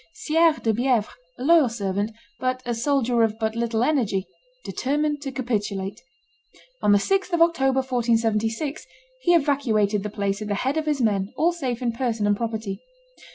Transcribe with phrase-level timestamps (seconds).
[0.15, 2.09] Sire de Bievres, a loyal servant,
[2.39, 4.25] but a soldier of but little energy,
[4.65, 6.01] determined to capitulate.
[6.81, 8.87] On the 6th of October, 1476,
[9.21, 12.35] he evacuated the place at the head of his men, all safe in person and
[12.35, 12.81] property.